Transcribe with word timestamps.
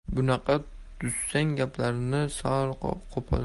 Bunaqa 0.19 0.55
tuzsiz 1.03 1.51
gaplarga 1.59 2.23
sal 2.39 2.75
qo‘polroq. 2.87 3.33